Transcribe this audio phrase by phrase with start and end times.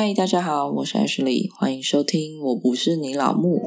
[0.00, 2.40] 嗨，大家好，我是 Ashley，欢迎收听。
[2.40, 3.60] 我不是你老木。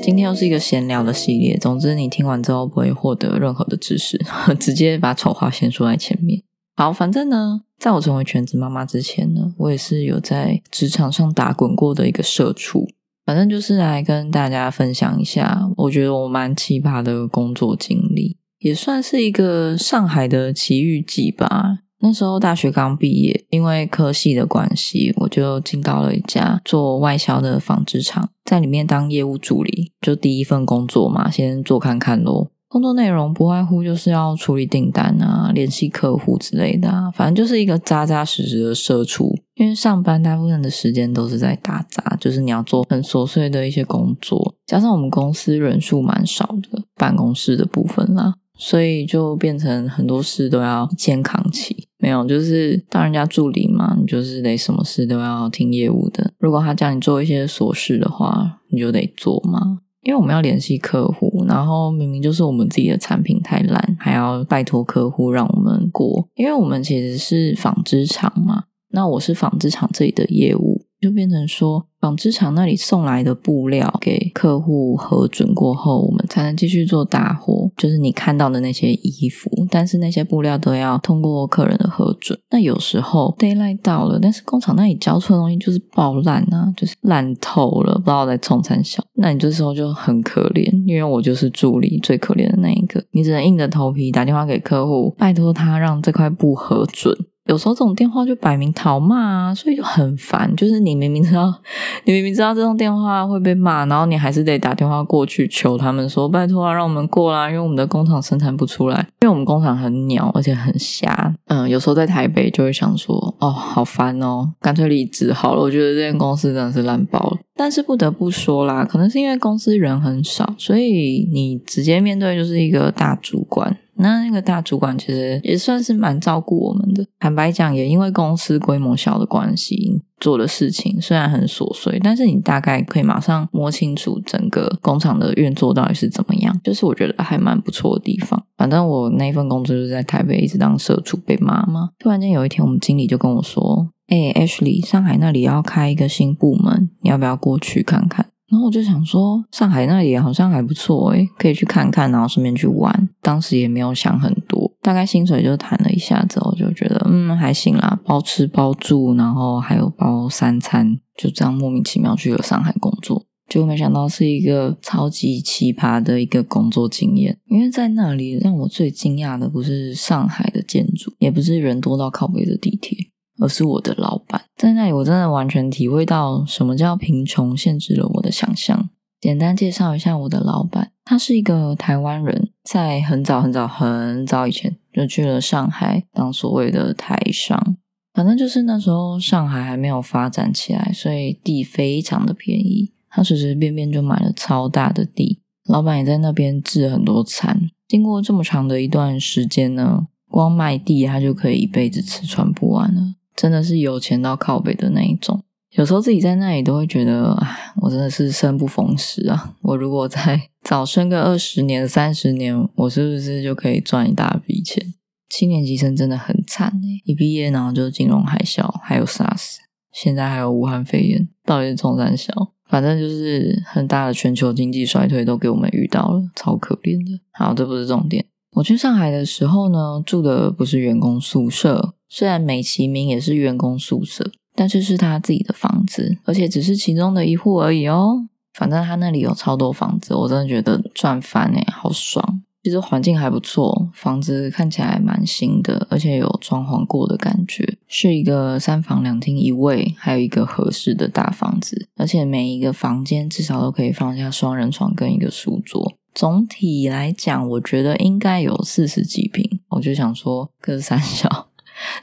[0.00, 4.24] 今天又是一个闲聊的系列，总之你听完之后不会获得任何的知识，
[4.60, 6.40] 直接把丑话先说在前面。
[6.76, 12.86] 好，反正呢，在我成为全职妈妈之前呢，我也是有在职场上打滚过的一个社畜。
[13.30, 21.78] 反正就是来跟大家分享一下，我觉得我蛮奇葩的工作经历，也算是一个上海的奇遇记吧。
[22.00, 32.50] 那时候大学刚毕业，因为科系的关系，我就进到了一家做外销的纺织厂，在里面当业务助理，就第一份工作嘛，先做看看咯。
[32.66, 39.38] 工作内容不外乎就是要处理订单啊、联系客户之类的啊，反正就是一个扎扎实实的社畜。
[39.60, 51.86] 因为上班大部分的时间都是在打杂，就是你要做很琐碎的一些工作，加上我们公司人数蛮少的，办公室的部分啦，所以就变成很多事都要肩扛起。
[51.98, 56.32] 没有，就是当人家助理嘛，你就是得什么事都要听业务的。
[56.38, 59.80] 如果他叫你做一些琐事的话，你就得做嘛。
[60.00, 66.26] 因为我们要联系客户，然后明明就是我们自己的产品太烂，还要拜托客户让我们过。
[66.36, 70.86] 因为我们其实是纺织厂嘛，那我是纺织厂这里的业务。
[71.00, 79.50] 就变成说，纺织厂那里送来的布料给客户核准过后，我们才能继续做大货，就是你看到的那些衣服。
[79.70, 82.38] 但是那些布料都要通过客人的核准。
[82.50, 89.02] 那有时候 d a y l i g h t 到了，但是工厂那里交出的东西就是爆烂啊，就是烂透了，不知道在冲三小。
[89.14, 97.16] 那你这时候就很可怜，因为我就是助理最可怜的那一个，你只能硬着头皮打电话给客户，拜托他让这块布核准。
[97.46, 100.52] 有时候这种电话就摆明讨骂啊，所以就很烦。
[100.54, 101.52] 就是你明明知道，
[102.04, 111.34] 你明明知道这种电话会被骂，然后你还是得打电话过去求他们说拜托啊，让我们过啦，因为我们的工厂生产不出来，因为我们工厂很鸟，而且很瞎。
[111.46, 115.62] 嗯，有时候在台北就会想说，哦，好烦哦，干脆离职好了。
[115.62, 117.38] 我觉得这间公司真的是烂爆了。
[117.56, 123.76] 但是不得不说啦，可能是因为公司人很少，所以你直接面对就是一个大主管。
[124.00, 127.06] 那那个大主管其实也算是蛮照顾我们的。
[127.18, 138.42] 坦白讲，也因为公司规模小的关系，做的事情虽然很琐碎，但是你大概可以马上摸清楚整个工厂的运作到底是怎么样，就是我觉得还蛮不错的地方。
[138.56, 141.90] 反正我那份工作就是在台北一直当社畜被骂嘛。
[141.98, 143.88] 突然间有一天，我们经理就跟我说。
[144.08, 148.26] 哎，Ashley，上海那里要开一个新部门，你要不要过去看看？
[148.50, 153.08] 然后我就想说，上海那里好像还不错，诶可以去看看，然后顺便去玩。
[153.22, 163.24] 当时也没有想很多，大概薪水就谈了一下之后，就觉得嗯还行啦，包吃包住，然后还有包三餐，就这样莫名其妙去了上海工作。
[163.48, 172.96] 结果没想到是一个超级奇葩的一个工作经验，因为在那里让我最惊讶的不是上海的建筑，也不是人多到靠北的地铁。
[173.40, 178.90] 而是我的老板在那里，我真的完全体会到什么叫贫穷限制了我的想象。
[179.20, 187.76] 简单介绍一下我的老板，他是一个台湾人，在很早很早很早以前就去了上海当所谓的台商。
[188.12, 195.40] 反正就是那时候上海还没有发展起来，所以地非常的便宜，他随随便便就买了超大的地。
[195.68, 197.70] 老板也在那边置很多产。
[197.86, 203.14] 经过这么长的一段时间呢，光卖地他就可以一辈子吃穿不完了。
[203.40, 209.54] 真的是有钱到靠北的那一种，有时候自己在那里都会觉得，哎，我真的是生不逢时啊！
[209.62, 214.92] 我如果再早生个二十年、三十年，我是不是就可以赚一大笔钱？
[215.30, 219.56] 七年级生真的很惨哎，一毕业然后就金融海啸，还有 SARS，
[219.90, 222.52] 现在还有武汉肺炎，到底是从三小？
[222.68, 227.18] 反正就是很大的全球经济衰退都给我们遇到了，超可怜的。
[227.32, 228.26] 好，这不是重点。
[228.56, 231.94] 我去上海的时候呢，住的不是员工宿舍。
[232.10, 238.26] 虽然美其名也是员工宿舍，但是是他自己的房子，而且只是其中的一户而已哦。
[238.52, 242.42] 反正他那里有超多房子，我真的觉得赚翻哎，好爽！
[242.62, 255.94] 其实环境还不错，房子看起来蛮新的，而且有装潢过的感觉，是一个三房两厅一卫，还有一个合适的大房子，而且每一个房间至少都可以放下双人床跟一个书桌。
[256.12, 259.60] 总体来讲，我觉得应该有四十几平。
[259.68, 261.46] 我就想说，可是三小。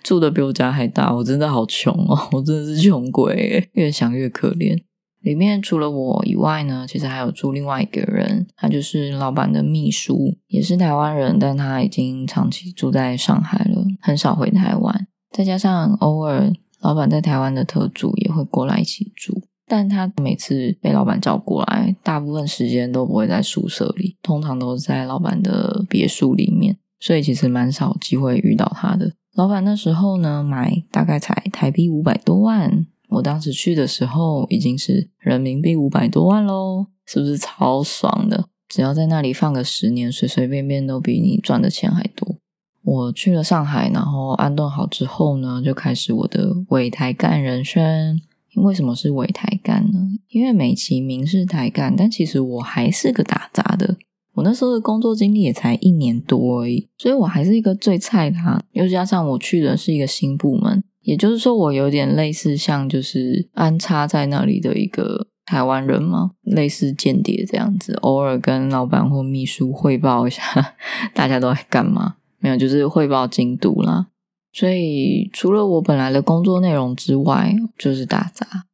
[0.04, 2.18] 住的比我家还大，我真的好穷哦！
[2.32, 4.78] 我真的是穷鬼，越想越可怜。
[5.22, 15.08] 里面除了我以外呢，其实还有住另外一个人，他就是老板的秘书，也是台湾人，但他已经长期住在上海了，很少回台湾。
[15.32, 19.44] 再加上偶尔老板在台湾的特助也会过来一起住。
[19.70, 29.12] 但他每次被老板叫过来，大部分时间都不会在宿舍里，通常都是在老板的别墅里面，所以其实蛮少机会遇到他的。
[29.38, 38.50] 老板那时候呢，买大概才台币五百多万，我当时去的时候已经是人民币五百多万喽，是不是超爽的？
[38.68, 42.38] 只要在那里放个十年，随随便便都比你赚的钱还多。
[42.82, 48.20] 我去了上海，然后安顿好之后呢，就开始我的伪台干人生。
[48.56, 50.00] 为什么是伪台干呢？
[50.30, 53.98] 因为美其名是台干，但其实我还是个打杂的。
[54.38, 58.38] 我那时候的工作经历也才一年多而已，所以我还是一个最菜的。
[58.74, 70.44] 又加上我去的是一个新部门，也就是说，我有点类似像就是安插在那里的一个台湾人嘛，类似间谍这样子，偶尔跟老板或秘书汇报一下
[71.16, 74.06] 大家都在干嘛，没有，就是汇报进度啦。
[74.54, 78.67] 所以，除了我本来的工作内容之外，就是打杂。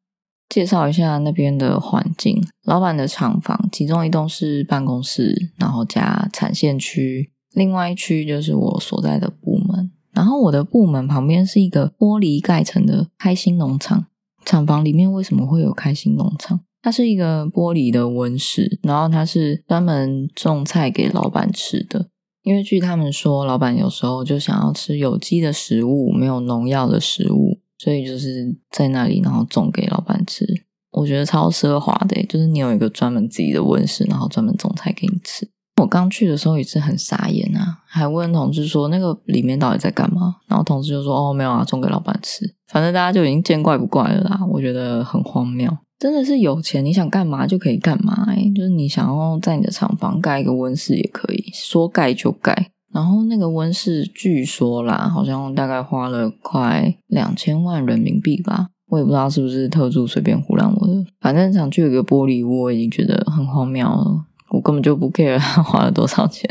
[0.53, 9.89] 介绍一下那边的环境：老板的厂房，其中一栋是办公室，然后加产线区；另外一区就是我所在的部门。
[10.11, 14.05] 然后我的部门旁边是一个玻璃盖成的开心农场。
[14.45, 16.59] 厂房里面为什么会有开心农场？
[16.83, 22.09] 它是一个玻璃的温室，然后它是专门种菜给老板吃的。
[22.43, 30.47] 因为据他们说，老板有时候就想要吃有机的食物，没有农药的食物，所以就是在那里，然后种给老板吃。
[30.91, 35.45] 我觉得超奢华的，就是你有一个专门自己的温室，然后专门种菜给你吃。
[35.81, 42.45] 我刚去的时候也是很傻眼啊，还问同事说那个里面到底在干嘛，然后同事就说哦没有啊，种给老板吃。
[42.71, 45.69] 反正大家就已经见怪不怪了啦，我觉得很荒谬。
[45.99, 48.25] 真的是有钱，你想干嘛就可以干嘛。
[48.27, 52.71] 哎，就是你想要在你的厂房盖一个温室也可以，说盖就盖。
[52.93, 58.67] 然后那个温室据说啦，好像大概花了快两千万人民币吧。
[58.89, 60.93] 我也不知道是不是特助随便胡乱我的。
[61.19, 64.25] 反正想去有个玻璃屋，我已经觉得很荒谬了。
[64.51, 66.47] 我根本就不 care 他花了多少钱，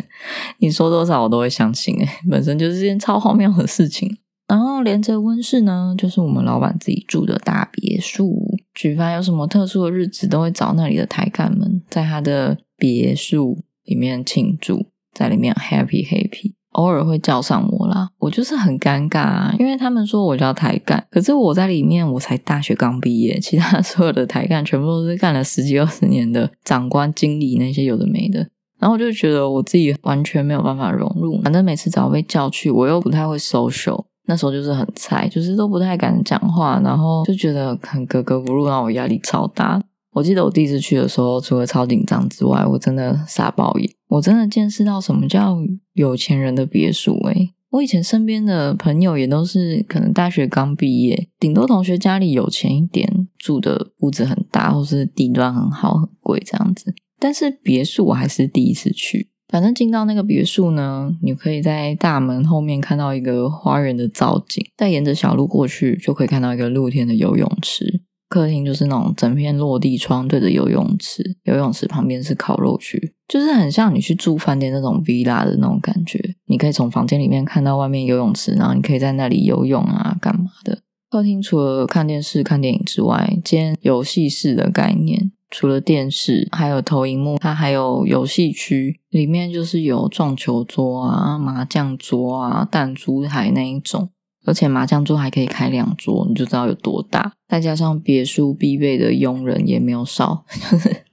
[0.59, 1.97] 你说多少我都会相信。
[2.03, 4.19] 哎， 本身就是件超荒谬的事情。
[4.49, 8.59] 然后连着温室呢，就是我们老板自己住的大别墅。
[8.75, 16.55] 举凡有什么特殊的日子，都会找那里的台干们，在他的别墅里面庆祝，在里面 happy happy。
[16.73, 28.49] 偶尔会叫上我啦，我就是很尴尬啊，因为他们说我叫台干，可是我在里面我才大学刚毕业，其他 所有的台干全部都是干了十几二十年的长官、经理那些有的没的，
[28.79, 31.39] 然后我就觉得我自己完全没有办法融入。
[31.43, 34.05] 反正每次只要被叫去，我又不太会 social。
[34.25, 39.83] 那时候就是很菜，就是都不太敢讲话，然后就觉得很格格不入，让我压力超大。
[40.13, 43.91] 我记得我第一次去的时候，除了超紧张之外，我真的傻爆眼。
[44.09, 45.57] 我真的见识到什么叫
[45.95, 47.19] 有钱人的别墅。
[47.29, 56.95] 诶我以前身边的朋友也都是可能大学刚毕业，顶多同学家里有钱一点，住的屋子很大，或是地段很好、很贵这样子。
[57.19, 59.31] 但是别墅我还是第一次去。
[59.49, 68.03] 反正进到那个别墅呢，你可以在大门后面看到一个花园的造景，再沿着小路过去，就可以看到一个露天的游泳池。
[68.33, 76.19] 客厅就是那种整片落地窗对着游泳池，游泳池旁边是烤肉区，就是很像你去住饭店那种 villa 的那种感觉。
[76.47, 80.79] 你可以从房间里面看到外面游泳池，然后你可以在那里游泳啊，干嘛的？
[81.11, 85.31] 客厅除了看电视、看电影之外，兼游戏室的概念。
[85.51, 94.09] 除了电视，还有投影幕，它还有游戏区，里面就是有撞球桌啊、麻将桌啊、弹珠台那一种，
[94.45, 97.33] 而且麻将桌还可以开两桌，你就知道有多大。
[97.49, 100.45] 再加上别墅必备的佣人也没有少，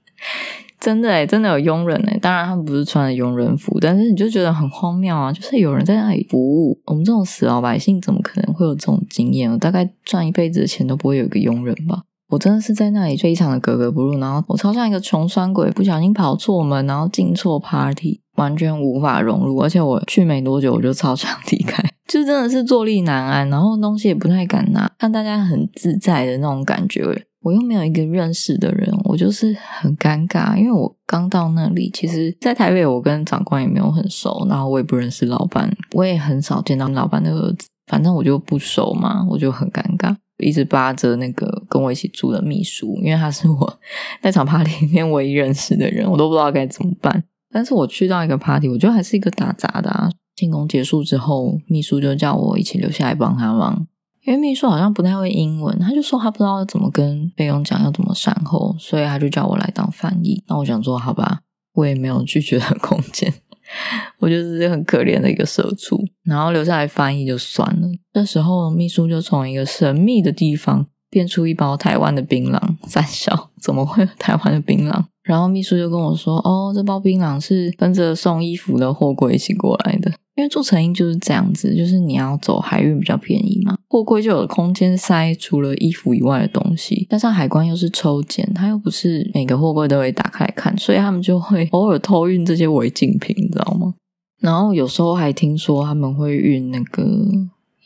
[0.80, 2.18] 真的哎，真的有佣人哎。
[2.20, 6.80] 当然他们不是穿的佣人服，但是你就觉得很荒谬啊，就是有人在那里服务。
[6.86, 9.50] 我们这种死老百姓怎么可能会有这种经验？
[9.52, 12.04] 我大概赚一辈子的钱都不会有一个佣人吧。
[12.30, 19.60] 我真的是在那里非常的格格不入，然后我超像一个穷酸鬼，不小心跑错门，然后进错 party，完全无法融入。
[19.60, 27.04] 而且我去没多久，我就超想离开，就真的是坐立难安，然后东西也不太敢拿，看大家很自在的那种感觉，
[27.42, 30.56] 我又没有一个认识的人，我就是很尴尬。
[30.56, 40.12] 因为我刚到那里，其实，在台北我跟长官也没有很熟，然后我也不认识老板，我也很少见到老板的儿子，反正我就不熟嘛，我就很尴尬。
[40.38, 43.78] 一直扒着那个跟我一起住的秘书，因为他是我
[44.22, 47.22] 那场 party 里面唯一认识的人，我都不知道该怎么办。
[47.52, 50.10] 但是我去到一个 party，我觉得还是一个打杂的啊。
[50.40, 53.86] 庆功结束之后，秘书就叫我一起留下来帮他忙，
[54.24, 60.42] 因为秘书好像不太会英文，他就说他不知道怎么跟费用讲要怎么善后，所以他就叫我来当翻译。
[60.48, 61.40] 那我想说，好吧，
[61.74, 63.30] 我也没有拒绝的空间。
[64.18, 67.86] 我就是很可怜的一个社畜，然后留下来翻译就算了。
[68.12, 75.04] 这时候秘书就从一个神秘的地方变出一包台湾的槟榔，三小怎么会有台湾的槟榔？
[75.30, 80.10] 然后秘书就跟我说：“哦，这包槟榔是跟着送衣服的货柜一起过来的。
[80.34, 87.06] 因为做成衣就是这样子，就是你要走海运比较便宜嘛，货柜就有空间塞除了衣服以外的东西。
[87.08, 93.94] 加上海关又是抽检，他又不是每个货柜都会打开看，所以他们就会偶尔偷运这些违禁品，你知道吗？
[94.40, 97.04] 然后有时候还听说他们会运那个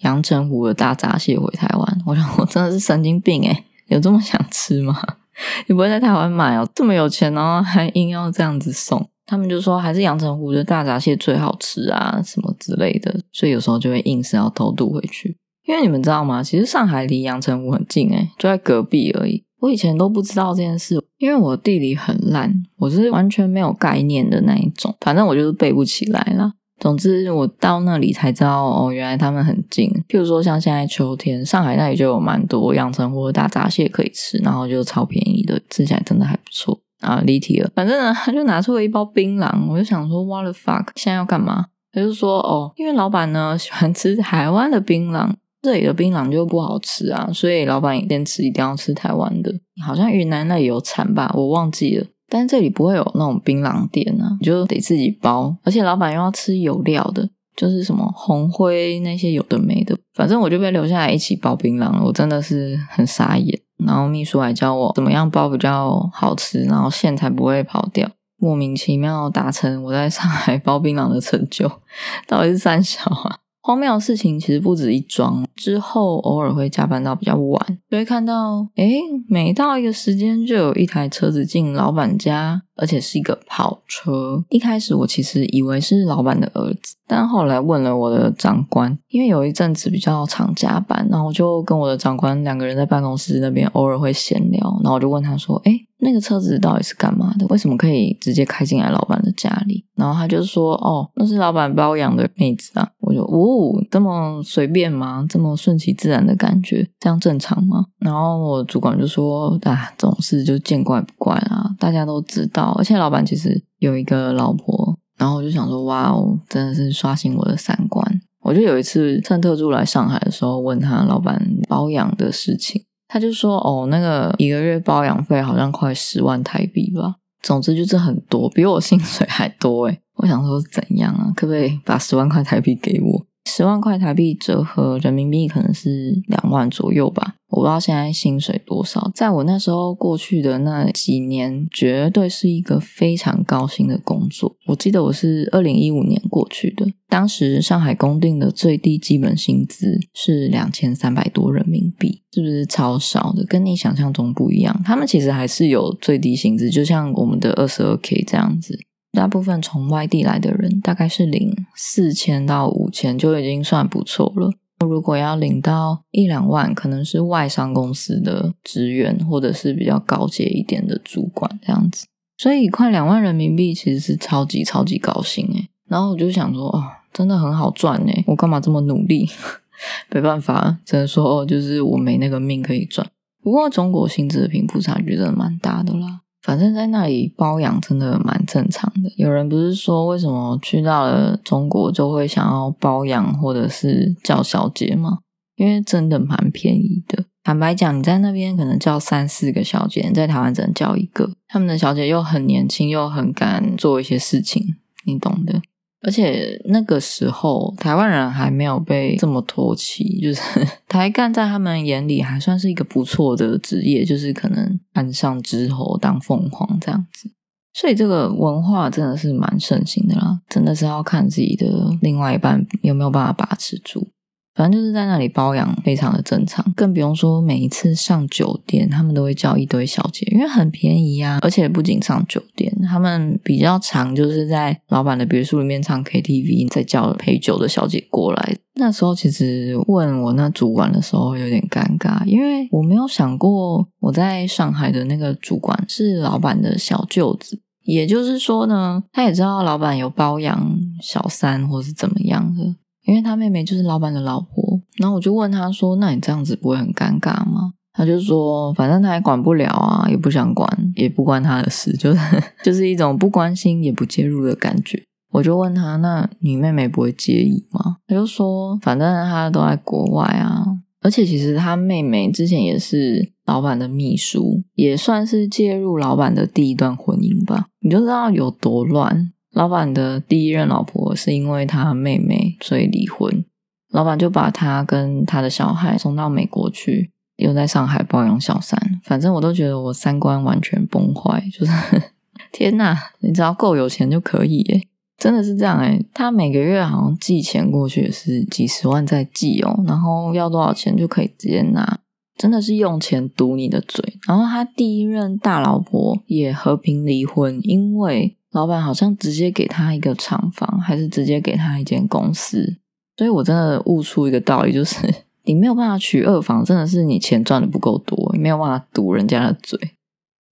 [0.00, 1.98] 阳澄湖的大闸蟹回台湾。
[2.06, 4.96] 我想 我真的是神经病诶有这么想吃吗？”
[5.66, 15.36] 你不会在台湾买哦，这么有钱，然后还硬要这样子送，他们就说还是阳澄湖的大闸蟹最好吃啊，什么之类的，所以有时候就会硬是要偷渡回去。
[15.66, 16.42] 因为你们知道吗？
[16.42, 19.42] 其实上海离阳澄湖很近，诶就在隔壁而已。
[19.60, 26.52] 我以前都不知道这件事，因为我地理很烂，我是完全没有概念的那一种，反正我就是背不起来了。
[26.84, 29.88] 总之，我到那里才知道哦，原来他们很近。
[30.06, 37.22] 譬如说，像现在秋天，上海那里就有蛮多阳澄湖的大闸蟹可以吃，然后就超便宜的，吃起来真的还不错啊。
[37.24, 41.64] 离题了，反正呢，他就拿出了一包槟榔，我就想说，what the fuck，现在要干嘛？
[41.90, 49.50] 他就说，哦，因为老板呢喜欢吃台湾的槟榔，这里的槟榔就不好吃啊，所以老板坚持一定要吃台湾的。
[49.82, 52.06] 好像云南那里有产吧，我忘记了。
[52.36, 63.56] 但这里不会有那种槟榔店啊，你就得自己包，而且老板又要吃有料的，就是什么红灰那些有的没的，反正我就被留下来一起包槟榔了，我真的是很傻眼。
[63.86, 71.70] 然后秘书还教我怎么样包比较好吃，然后馅才不会跑掉，莫名其妙达成我在上海包槟榔的成就，
[72.26, 73.38] 到底是三小啊？
[73.66, 84.42] 荒谬的事情其实不止一桩，之后偶尔会加班到比较晚，就会看到，诶每到一个时间就有一台车子进老板家，而且是一个跑车。
[84.48, 97.46] 一开始我其实以为是老板的儿子，但后来问了我的长官，因为有一阵子比较常加班，然后我就跟我的长官两个人在办公室那边偶尔会闲聊，然后我就问他说，诶那个车子到底是干嘛的？
[97.46, 99.82] 为什么可以直接开进来老板的家里？
[99.94, 105.24] 然后他就说：“哦，那是老板包养的妹子啊。”我就：“哦，这么随便吗？
[105.26, 112.63] 这么顺其自然的感觉，这样正常吗？”然后我主管就说：“啊，这种事就见怪不怪啦，大家都知道。
[112.72, 118.04] 而且老板其实有一个老婆。”然后我就想说：“哇哦，真的是刷新我的三观。”
[118.42, 122.84] 我就有一次趁特助来上海的时候，问他老板包养的事情。
[123.08, 127.14] 他就说：“哦，那个一个月包养费好像快十万台币吧。
[127.42, 131.32] 总之就是很多，比我薪水还多诶我想说怎样啊？
[131.36, 133.26] 可不可以把十万块台币给我？
[133.50, 144.56] 十万块台币折合人民币可能是两万左右吧。”我不知道现在薪水多少，在我那时候过去的那几年，绝对是一个非常高薪的工作。
[144.66, 153.44] 我记得我是二零一五年过去的，当时上海公定的最低基本薪资是两千三百多人民币，是不是超少的？
[153.44, 154.82] 跟你想象中不一样。
[154.84, 158.76] 他们其实还是有最低薪资，就像我们的二十二 K 这样子。
[159.14, 164.50] 大部分从外地来的人，大概是领四千到五千就已经算不错了。
[164.80, 172.06] 如果要领到一两万，可能是外商公司的职员，或者是比较高阶一点的主管这样子。
[172.36, 179.30] 所以快两万人民币其实是超级超级高薪诶然后我就想说，哦，真的很好赚诶我干嘛这么努力？
[180.10, 183.06] 没办法，只能说哦，就是我没那个命可以赚。
[183.42, 186.22] 不过中国薪资的贫富差距真的蛮大的啦。
[186.44, 189.10] 反正在那里包养真的蛮正常的。
[189.16, 195.20] 有人不是说为什么去到了中国就会想要包养或者是叫小姐吗？
[195.56, 197.24] 因为真的蛮便宜的。
[197.42, 201.30] 坦白讲，你在那边可能叫三四个小姐，在台湾只能叫一个。
[201.48, 205.62] 他们的小姐又很年轻，又很敢做一些事情，你懂的。
[206.04, 210.42] 而且那个时候，台湾人还没有被这么唾弃，就是
[210.86, 217.30] 台干在他们眼里还算是一个不错的职业，就是可能安上之后当凤凰这样子。
[217.72, 221.66] 所以这个文化真的是蛮盛行的啦，真的是要看自己的
[222.02, 224.06] 另外一半有没有办法把持住。
[224.54, 226.64] 反正就是在那里包养，非常的正常。
[226.76, 231.38] 更不用说每一次上酒店，他们都会叫一堆小姐，因为很便宜啊。
[231.42, 238.56] 而且不仅上酒店，他们比较常就是在老板的别墅里面唱 KTV，再叫陪酒的小姐过来。
[238.76, 247.60] 那时候其实问我那主管的时候有点尴尬，因为我没有想过我在上海的那个主管是老板的小舅子。
[247.84, 252.74] 也就是说呢，他也知道老板有包养小三或是怎么样的。
[253.04, 262.18] 因为他妹妹就是老板的老婆，然后我就问他说：“那你这样子不会很尴尬吗？”他就说：“反正他也管不了啊，也不想管，也不关他的事，就是
[262.64, 265.00] 就是一种不关心也不介入的感觉。”
[265.32, 270.64] 我就问他：“那你妹妹不会介意吗？”他就说：“反正他都在国外啊，
[271.02, 277.66] 而且其实他妹妹之前也是老板的秘书，也算是介入老板的第一段婚姻吧。
[277.80, 279.30] 你就知道有多乱。
[279.54, 283.44] 老板的第一任老婆是因为他妹妹所以离婚，
[283.90, 288.78] 老板就把他跟他的小孩送到美国去，又在上海包养小三。
[289.04, 291.72] 反正我都觉得我三观完全崩坏，就是
[292.52, 292.98] 天哪！
[293.20, 294.82] 你只要够有钱就可以耶。
[295.16, 302.00] 真的是这样哎，他每个月好像寄钱过去是几十万在寄哦，然后要多少钱就可以直接拿，
[302.36, 304.18] 真的是用钱堵你的嘴。
[304.26, 312.76] 然后他第一任大老婆也和平离婚，因为老板好像直接给他一个厂房，还是直接给他一间公司。
[313.16, 314.96] 所以我真的悟出一个道理，就是
[315.42, 319.78] 你没有办法娶二房，真的是你钱赚的不够多，没有办法堵人家的嘴。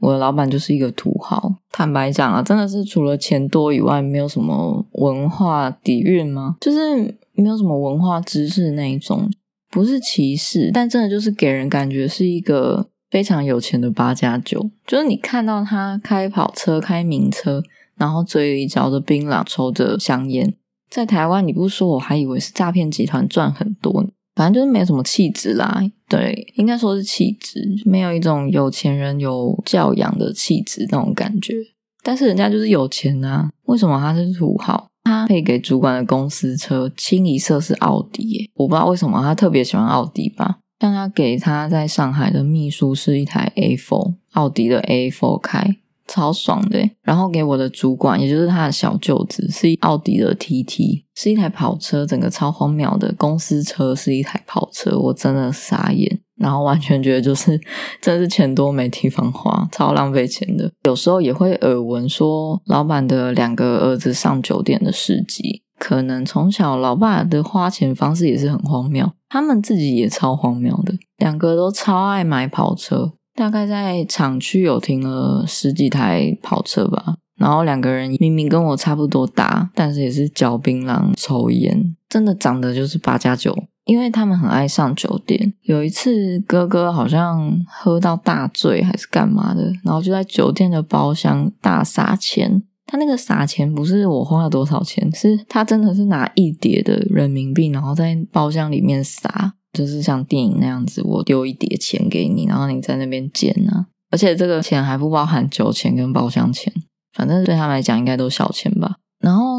[0.01, 6.57] 我的老板就是一个土豪，坦白讲啊，真的是除了钱多以外，没有什么文化底蕴吗？
[6.61, 6.97] 就是
[7.35, 9.31] 没有什么文化知识那一种，
[9.71, 14.71] 不是歧视，但真的就是给人感觉是一个非常有钱的八加九。
[14.85, 17.63] 就是你看到他开跑车、开名车，
[17.97, 20.55] 然后嘴里嚼着槟榔、抽着香烟，
[20.91, 24.09] 在台湾你不说，我还以为是诈骗集团赚很多呢。
[24.35, 31.55] 反正就是没有什么气质啦，对，应该说是气质，没有一种有钱人有教养的气质那种感觉。
[32.03, 34.89] 但是人家就是有钱啊，为什么他是土豪？
[35.05, 40.61] 他配给主管的公司车清一色是奥迪，我不知道为什么他特别喜欢奥迪吧。
[40.81, 45.77] 像他给他在上海的秘书是一台 A4，奥迪的 A4 开。
[46.13, 57.59] 超爽的，然后给我的主管，也就是他的小舅子，是奥迪的 TT，是一台跑车，整个超荒谬的公司车是一台跑车，我真的傻眼，然后完全觉得就是
[58.03, 60.71] 真是钱多没地方花，超浪费钱的。
[60.83, 73.13] 有时候也会耳闻说，老板的两个儿子上酒店的事迹，可能从小老爸的花钱方式也是很荒谬，他们自己也超荒谬的，两个都超爱买跑车。
[73.35, 83.57] 大概在厂区有停了十几台跑车吧，然后两个人明明跟我差不多大，但是也是嚼槟榔、抽烟，真的长得就是八加九。
[83.85, 92.63] 因为他们很爱上酒店，有一次哥哥好像喝到大醉还是干嘛的，然后就在酒店的包厢大撒钱。
[92.87, 99.55] 他那个撒钱不是我花了多少钱，是他真的是拿一叠的人民币，然后在包厢里面撒。
[99.73, 106.73] 就是像电影那样子，我丢一叠钱给你，然后你在那边捡啊，而且这个钱还不包含酒钱跟包厢钱，
[107.13, 108.97] 反正对他来讲应该都小钱吧。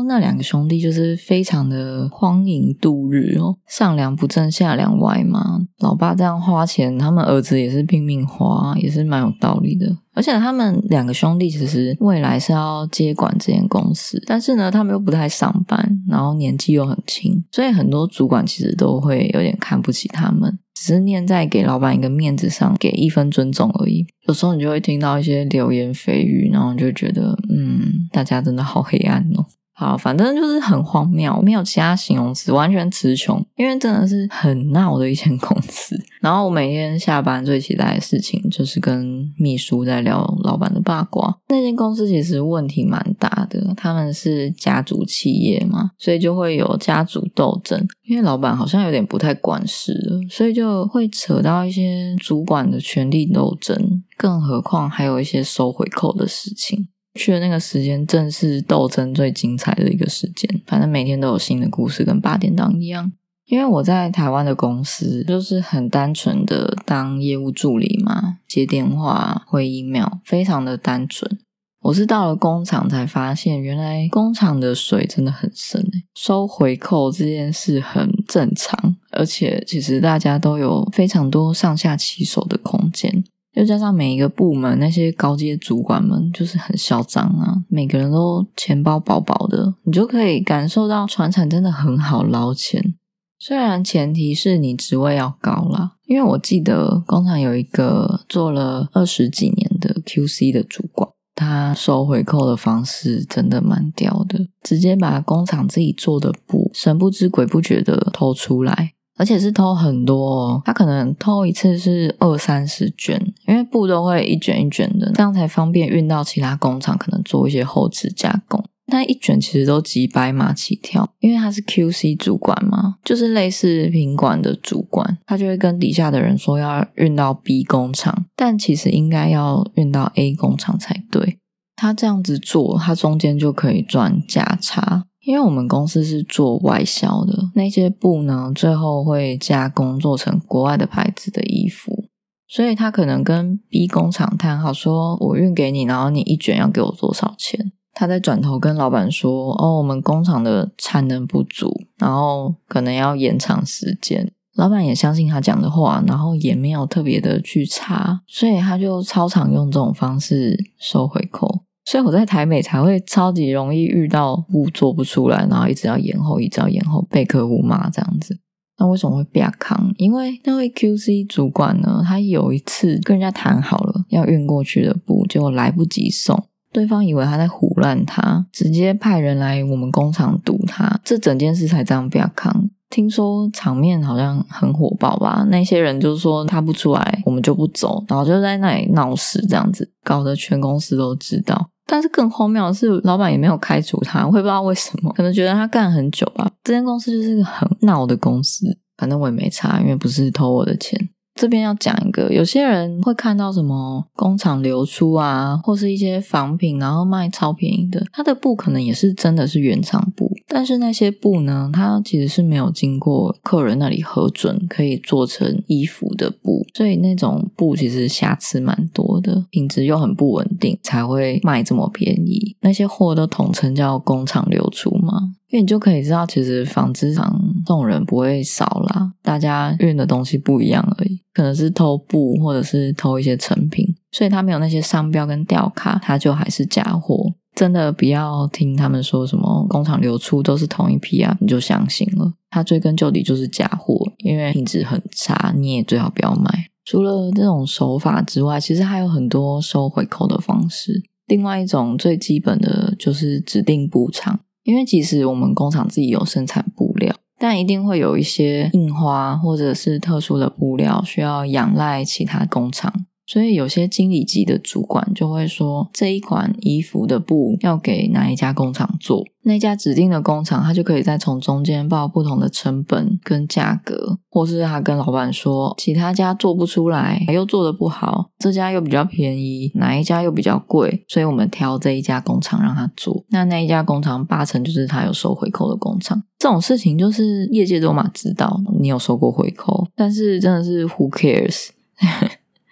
[0.08, 5.62] 那两个兄弟就是非常的荒淫度日哦，上梁不正下梁歪嘛。
[5.80, 9.98] 老爸这样花钱，他们儿子也是拼命花，也是蛮有道理的。
[10.16, 24.06] 而且他们两个兄弟其实未来是要接管这间公司，但是呢，他们又不太上班，然后年纪又很轻，所以很多主管其实都会有点看不起他们，只是念在给老板一个面子上，给一分尊重而已。
[24.28, 29.44] 有时候你就会听到一些流言蜚语，然后就觉得，嗯，大家真的好黑暗哦。
[29.84, 33.46] 好，反正就是很荒谬，没有其他形容词，完全词穷。
[33.58, 35.94] 因为真的是很闹的一间公司。
[36.22, 41.38] 然后我每天下班最期待的事情就是跟秘书在聊老板的八卦。
[41.50, 47.86] 那间公司其实问题蛮大的，他们是家族企业嘛，所以就会有家族斗争。
[48.04, 54.02] 因为老板好像有点不太管事了，所以就会扯到一些主管的权力斗争。
[54.16, 56.88] 更何况还有一些收回扣的事情。
[57.16, 63.12] 去的那个时间正是斗争最精彩的一个时间，反正每天都有新的故事，跟八点档一样。
[63.46, 71.38] 因为我在台湾的公司就是很单纯的当业务助理嘛，接电话、回 email，非常的单纯。
[71.82, 83.26] 我是到了工厂才发现，原来工厂的水真的很深收回扣这件事很正常，而且其实大家都有非常多上下其手的空间。
[83.54, 92.96] 又加上每一个部门那些高阶主管们就是很嚣张啊，每个人都钱包饱饱的，你就可以感受到船产真的很好捞钱。
[93.38, 108.94] 虽然前提是你职位要高啦，因为我记得工厂有一个做了二十几年的 QC 的主管，他收回扣的方式真的蛮屌的，直接把工厂自己做的布神不知鬼不觉的偷出来。
[109.18, 118.64] 而且是偷很多，哦他可能偷一次是二三十卷，因为布都会一卷一卷的，这样才方便运到其他工厂，可能做一些后置加工。
[118.88, 131.38] 那一卷其实都几百码起跳，因为他是 QC 主管嘛，就是类似品管的主管，他就会跟底下的人说要运到 B 工厂，但其实应该要运到 A 工厂才对。
[131.76, 135.06] 他这样子做，他中间就可以赚价差。
[135.24, 142.06] 因为我们公司是做外销的，那些布呢，最后会加工做成国外的牌子的衣服，
[142.48, 147.72] 所以他可能跟 B 工厂谈好，说我运给你，然后你一卷要给我多少钱？
[147.96, 161.64] 他再转头跟老板说：“哦，我们工厂的产能不足，然后可能要延长时间。”老板也相信他讲的话，然后也没有特别的去查，所以他就超常用这种方式收回扣。
[161.86, 168.40] 所以我在台美才会超级容易遇到布做不出来，然后一直要延后，一直要延后，被客户骂这样子。
[168.80, 169.94] 那为什么会被扛？
[169.98, 182.70] 因为那位 QC 主管呢，他有一次跟人家谈好了要运过去的布，结果来不及送，对方以为他在胡乱他，直接派人来我们工厂堵他，这整件事才这样被扛。
[182.90, 185.46] 听说场面好像很火爆吧？
[185.50, 191.70] 那些人就说他不出来，我们就不走，然后就在那里闹事，这样子搞得全公司都知道。
[191.86, 196.50] 但是更荒谬的是，老板也没有开除他，我也不知道为什么，可能觉得他干很久吧。
[196.64, 201.10] 这间公司就是个很闹的公司，反正我也没差，因为不是偷我的钱。
[201.36, 222.56] 这边要讲一个，有些人会看到什么工厂流出啊，或是一些仿品，然后卖超便宜的，它的布可能也是真的是原厂布，但是那些布呢，它其实是没有经过客人那里核准，可以做成衣服的布，所以那种布其实瑕疵蛮多的，品质又很不稳定，才会卖这么便宜。
[222.62, 225.34] 那些货都统称叫工厂流出嘛。
[225.50, 237.34] 因为你就可以知道，其实纺织厂这种人不会少啦，大家运的东西不一样而已，可能是偷布或者是偷一些成品，所以他没有那些商标跟吊卡，他就还是假货。
[237.56, 246.52] 真的不要听他们说什么工厂流出都是同一批啊，你就相信了，它追根究底就是假货，因为品质很差，你也最好不要买。
[246.86, 251.04] 除了这种手法之外，其实还有很多收回扣的方式。
[251.28, 254.40] 另外一种最基本的就是指定布厂。
[254.64, 257.14] 因为即使我们工厂自己有生产布料，
[257.44, 263.03] 但一定会有一些印花或者是特殊的布料需要仰赖其他工厂。
[263.26, 283.24] 所以有些经理级的主管就会说，这一款衣服的布要给哪一家工厂做，那家指定的工厂，他就可以再从中间报不同的成本跟价格，或是他跟老板说，其他家做不出来，又做的不好，这家又比较便宜，哪一家又比较贵，所以我们挑这一家工厂让他做。
[283.30, 286.22] 那那一家工厂八成就是他有收回扣的工厂。
[286.38, 291.70] 这种事情就是业界都嘛知道，你有收过回扣，但是真的是 who cares。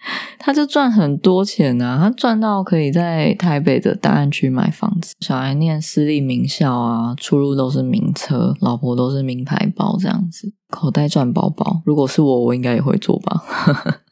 [0.38, 1.96] 他就赚很多钱啊！
[1.96, 11.82] 他赚到可以在台北的大安区买房子，小孩念私立名校啊，出入都是名车，老婆都是名牌包，这样子口袋赚包包。
[11.84, 13.44] 如果是我，我应该也会做吧。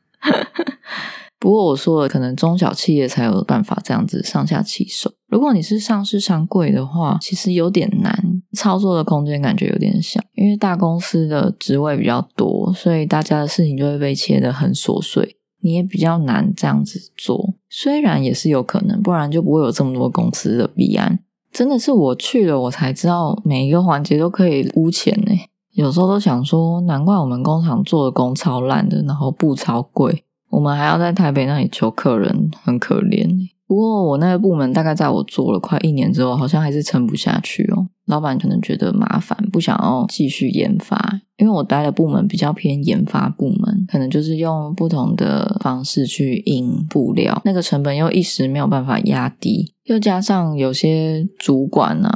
[1.41, 5.11] 不过我说了，可能中小企业才有办法这样子上下其手。
[5.27, 15.39] 如果你是上市上柜的话，其实有点难，操作的空间感觉有点小，因为大公司的职位比较多，所以大家的事情就会被切得很琐碎。
[15.61, 21.19] 你也比较难这样子做，虽然也是有可能，不然就不会有这么多公司的弊案。
[21.53, 25.33] 真的是我去了，我才知道每一个环节都可以污钱呢。
[25.73, 33.49] 有时候都想说，难怪我们工厂做的工超烂的，然后布超贵，我们还要在台北那里求客人，很可怜。
[33.71, 37.87] 不过我那个部门大概在我做了快一年之后，好像还是撑不下去哦。
[38.07, 41.21] 老板可能觉得麻烦，不想要继续研发。
[41.37, 49.73] 因为我待的部门比较偏研发部门，可能就是用不同的方式去印布料，那个成本又一时没有办法压低。
[49.85, 52.11] 又加上有些主管啊，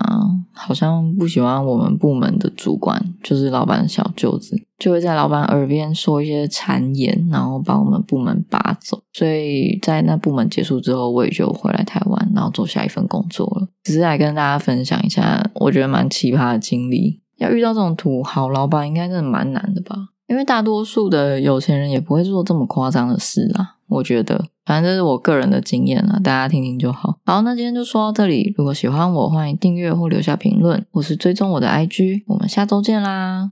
[0.54, 9.00] 好像不喜欢我们部门的主管，就是老板小舅子，就会在老板耳边说一些谗言，然后把我们部门拔走。
[9.12, 13.68] 所以在那部门结束之后，我也就回来台湾，然后做下一份工作了。
[13.82, 17.20] 只是来跟大家分享一下，我觉得蛮奇葩的经历。
[17.38, 19.96] 要遇到这种土豪老板，应该真的蛮难的吧？
[20.26, 23.73] 因为大多数的有钱人也不会做这么夸张的事啦。
[23.88, 24.46] 我觉得。
[24.64, 27.18] 反正这是我个人的经验了，大家听听就好。
[27.26, 28.54] 好，那今天就说到这里。
[28.56, 32.22] 如果喜欢我，欢迎订阅或留下评论，或是追踪我的 IG。
[32.28, 33.50] 我们下周见啦！